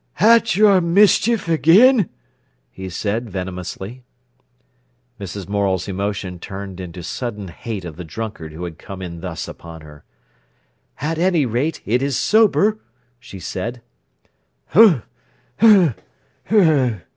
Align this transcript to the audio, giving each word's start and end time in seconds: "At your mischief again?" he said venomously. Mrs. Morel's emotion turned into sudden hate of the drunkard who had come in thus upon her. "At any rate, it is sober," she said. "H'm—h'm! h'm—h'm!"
"At 0.19 0.55
your 0.55 0.81
mischief 0.81 1.47
again?" 1.47 2.09
he 2.71 2.89
said 2.89 3.29
venomously. 3.29 4.03
Mrs. 5.19 5.47
Morel's 5.47 5.87
emotion 5.87 6.39
turned 6.39 6.79
into 6.79 7.03
sudden 7.03 7.49
hate 7.49 7.85
of 7.85 7.97
the 7.97 8.03
drunkard 8.03 8.51
who 8.51 8.63
had 8.63 8.79
come 8.79 9.03
in 9.03 9.21
thus 9.21 9.47
upon 9.47 9.81
her. 9.81 10.03
"At 11.01 11.19
any 11.19 11.45
rate, 11.45 11.83
it 11.85 12.01
is 12.01 12.17
sober," 12.17 12.79
she 13.19 13.39
said. 13.39 13.83
"H'm—h'm! 14.73 15.93
h'm—h'm!" 16.49 17.01